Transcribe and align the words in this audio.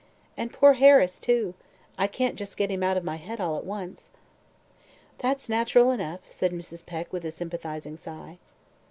And 0.35 0.51
poor 0.51 0.73
Harris, 0.73 1.19
too; 1.19 1.53
I 1.95 2.07
can't 2.07 2.35
just 2.35 2.57
get 2.57 2.71
him 2.71 2.81
out 2.81 2.97
of 2.97 3.03
my 3.03 3.17
head 3.17 3.39
all 3.39 3.55
at 3.55 3.65
once." 3.67 4.09
"That's 5.19 5.47
natural 5.47 5.91
enough," 5.91 6.21
said 6.31 6.51
Mrs. 6.53 6.83
Peck 6.83 7.13
with 7.13 7.23
a 7.23 7.29
sympathizing 7.29 7.97
sigh. 7.97 8.39